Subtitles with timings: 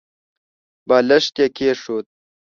[0.87, 2.05] بالښت يې کېښود.